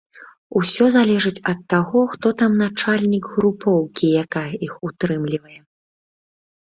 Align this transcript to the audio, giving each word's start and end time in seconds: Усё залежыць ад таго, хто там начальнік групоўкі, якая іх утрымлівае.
Усё 0.59 0.85
залежыць 0.93 1.43
ад 1.51 1.59
таго, 1.73 1.99
хто 2.13 2.31
там 2.39 2.51
начальнік 2.61 3.23
групоўкі, 3.33 4.09
якая 4.23 4.47
іх 4.69 4.73
утрымлівае. 4.89 5.59